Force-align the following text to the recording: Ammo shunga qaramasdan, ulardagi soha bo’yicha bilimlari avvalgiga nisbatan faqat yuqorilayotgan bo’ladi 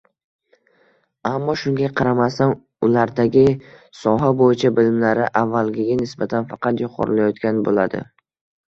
Ammo 1.31 1.55
shunga 1.63 1.89
qaramasdan, 1.99 2.55
ulardagi 2.89 3.45
soha 4.01 4.33
bo’yicha 4.41 4.75
bilimlari 4.81 5.29
avvalgiga 5.45 6.03
nisbatan 6.03 6.53
faqat 6.53 6.87
yuqorilayotgan 6.87 7.67
bo’ladi 7.71 8.05